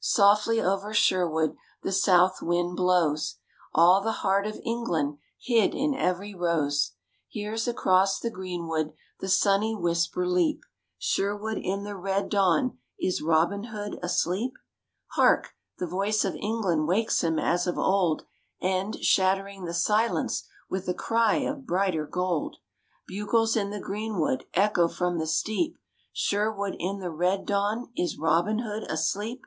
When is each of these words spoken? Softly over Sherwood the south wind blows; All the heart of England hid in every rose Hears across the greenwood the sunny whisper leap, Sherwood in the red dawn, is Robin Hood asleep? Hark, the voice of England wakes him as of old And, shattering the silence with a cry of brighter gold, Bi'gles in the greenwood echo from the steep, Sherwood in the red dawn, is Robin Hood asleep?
Softly 0.00 0.60
over 0.60 0.92
Sherwood 0.92 1.56
the 1.82 1.92
south 1.92 2.42
wind 2.42 2.76
blows; 2.76 3.36
All 3.74 4.02
the 4.02 4.12
heart 4.20 4.46
of 4.46 4.60
England 4.62 5.16
hid 5.40 5.74
in 5.74 5.94
every 5.94 6.34
rose 6.34 6.92
Hears 7.26 7.66
across 7.66 8.20
the 8.20 8.28
greenwood 8.30 8.92
the 9.20 9.30
sunny 9.30 9.74
whisper 9.74 10.26
leap, 10.26 10.62
Sherwood 10.98 11.56
in 11.56 11.84
the 11.84 11.96
red 11.96 12.28
dawn, 12.28 12.76
is 13.00 13.22
Robin 13.22 13.64
Hood 13.72 13.98
asleep? 14.02 14.58
Hark, 15.12 15.54
the 15.78 15.86
voice 15.86 16.22
of 16.22 16.34
England 16.36 16.86
wakes 16.86 17.24
him 17.24 17.38
as 17.38 17.66
of 17.66 17.78
old 17.78 18.26
And, 18.60 19.02
shattering 19.02 19.64
the 19.64 19.72
silence 19.72 20.46
with 20.68 20.86
a 20.86 20.92
cry 20.92 21.36
of 21.36 21.64
brighter 21.66 22.06
gold, 22.06 22.58
Bi'gles 23.08 23.56
in 23.56 23.70
the 23.70 23.80
greenwood 23.80 24.44
echo 24.52 24.86
from 24.86 25.16
the 25.16 25.26
steep, 25.26 25.78
Sherwood 26.12 26.76
in 26.78 26.98
the 26.98 27.10
red 27.10 27.46
dawn, 27.46 27.90
is 27.96 28.18
Robin 28.18 28.58
Hood 28.58 28.82
asleep? 28.90 29.46